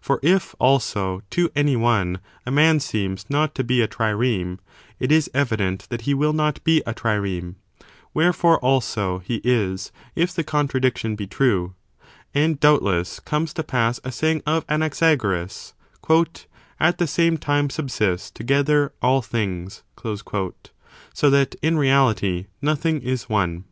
[0.00, 4.58] For if, also, to any one a man seems not to be a trireme,
[4.98, 7.54] it is evident that he will not be a trireme:
[8.12, 11.76] wherefore, also, he is, if the contradiction be true.
[12.34, 16.46] And, doubtless, comes to pass a saying of Anaxagoras:^
[16.80, 19.84] "at the same time subsist together all things,"
[21.14, 23.62] so that, in reality, nothing is one.